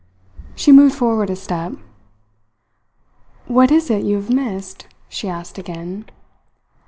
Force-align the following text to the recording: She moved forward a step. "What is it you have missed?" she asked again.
She 0.55 0.71
moved 0.71 0.95
forward 0.95 1.29
a 1.29 1.35
step. 1.35 1.73
"What 3.45 3.69
is 3.69 3.91
it 3.91 4.03
you 4.03 4.15
have 4.15 4.31
missed?" 4.31 4.87
she 5.09 5.29
asked 5.29 5.59
again. 5.59 6.05